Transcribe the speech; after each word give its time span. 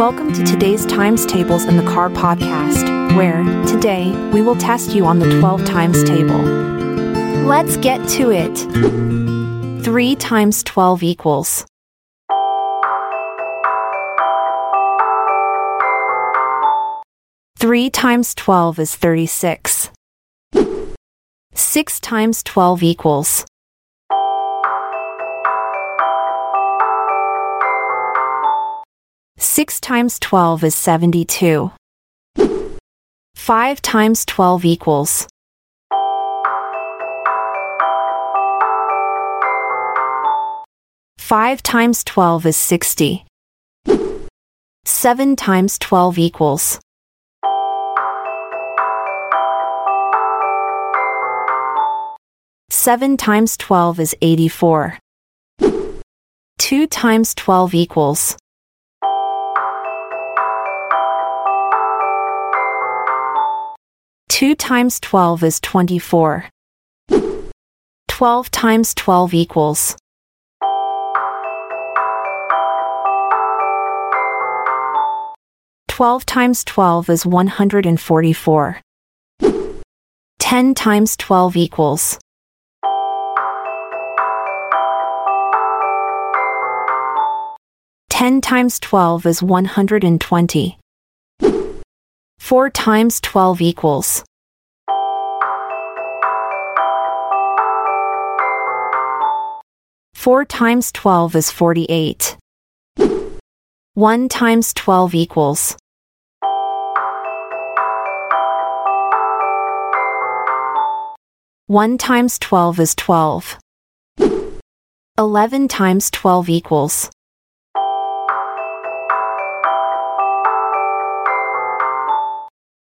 Welcome 0.00 0.32
to 0.32 0.42
today's 0.44 0.86
Times 0.86 1.26
Tables 1.26 1.66
in 1.66 1.76
the 1.76 1.82
Car 1.82 2.08
podcast, 2.08 3.14
where, 3.14 3.44
today, 3.66 4.10
we 4.32 4.40
will 4.40 4.56
test 4.56 4.94
you 4.94 5.04
on 5.04 5.18
the 5.18 5.38
12 5.40 5.66
times 5.66 6.02
table. 6.04 6.40
Let's 7.44 7.76
get 7.76 8.08
to 8.12 8.30
it. 8.30 9.84
3 9.84 10.16
times 10.16 10.62
12 10.62 11.02
equals. 11.02 11.66
Three 17.58 17.90
times 17.90 18.34
twelve 18.34 18.78
is 18.78 18.96
thirty-six. 18.96 19.90
Six 21.52 22.00
times 22.00 22.42
twelve 22.42 22.82
equals. 22.82 23.44
Six 29.60 29.78
times 29.78 30.18
twelve 30.18 30.64
is 30.64 30.74
seventy-two. 30.74 31.70
Five 33.34 33.82
times 33.82 34.24
twelve 34.24 34.64
equals. 34.64 35.28
Five 41.18 41.62
times 41.62 42.02
twelve 42.04 42.46
is 42.46 42.56
sixty. 42.56 43.26
Seven 44.86 45.36
times 45.36 45.78
twelve 45.78 46.16
equals. 46.16 46.80
Seven 52.70 53.18
times 53.18 53.58
twelve 53.58 54.00
is 54.00 54.16
eighty-four. 54.22 54.98
Two 56.56 56.86
times 56.86 57.34
twelve 57.34 57.74
equals. 57.74 58.38
Two 64.40 64.54
times 64.54 64.98
twelve 65.00 65.42
is 65.42 65.60
twenty-four. 65.60 66.48
Twelve 68.08 68.50
times 68.50 68.94
twelve 68.94 69.34
equals. 69.34 69.98
Twelve 75.88 76.24
times 76.24 76.64
twelve 76.64 77.10
is 77.10 77.26
one 77.26 77.48
hundred 77.48 77.84
and 77.84 78.00
forty-four. 78.00 78.80
Ten 80.38 80.74
times 80.74 81.18
twelve 81.18 81.54
equals. 81.54 82.18
Ten 88.08 88.40
times 88.40 88.80
twelve 88.80 89.26
is 89.26 89.42
one 89.42 89.66
hundred 89.66 90.02
and 90.02 90.18
twenty. 90.18 90.78
Four 92.38 92.70
times 92.70 93.20
twelve 93.20 93.60
equals. 93.60 94.24
Four 100.20 100.44
times 100.44 100.92
twelve 100.92 101.34
is 101.34 101.50
forty-eight. 101.50 102.36
One 103.94 104.28
times 104.28 104.74
twelve 104.74 105.14
equals. 105.14 105.78
One 111.68 111.96
times 111.96 112.38
twelve 112.38 112.78
is 112.78 112.94
twelve. 112.94 113.56
Eleven 115.16 115.68
times 115.68 116.10
twelve 116.10 116.50
equals. 116.50 117.10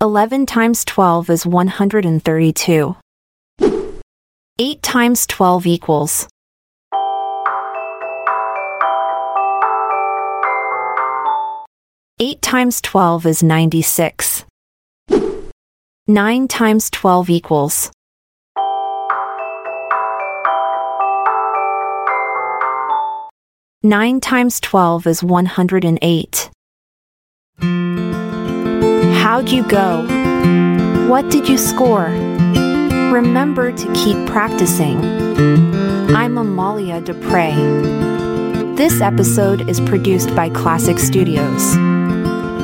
Eleven 0.00 0.46
times 0.46 0.84
twelve 0.84 1.28
is 1.30 1.44
one 1.44 1.66
hundred 1.66 2.04
and 2.04 2.24
thirty-two. 2.24 2.94
Eight 4.60 4.82
times 4.84 5.26
twelve 5.26 5.66
equals. 5.66 6.28
Eight 12.20 12.42
times 12.42 12.80
twelve 12.80 13.26
is 13.26 13.44
ninety-six. 13.44 14.44
Nine 16.08 16.48
times 16.48 16.90
twelve 16.90 17.30
equals. 17.30 17.92
Nine 23.84 24.18
times 24.18 24.58
twelve 24.58 25.06
is 25.06 25.22
one 25.22 25.46
hundred 25.46 25.84
and 25.84 25.96
eight. 26.02 26.50
How'd 27.60 29.50
you 29.50 29.62
go? 29.68 30.04
What 31.08 31.30
did 31.30 31.48
you 31.48 31.56
score? 31.56 32.06
Remember 33.12 33.70
to 33.70 33.92
keep 33.92 34.16
practicing. 34.26 34.98
I'm 36.16 36.36
Amalia 36.36 37.00
Dupre. 37.00 37.54
This 38.74 39.00
episode 39.00 39.68
is 39.70 39.78
produced 39.78 40.34
by 40.34 40.50
Klassic 40.50 40.98
Studios. 40.98 41.76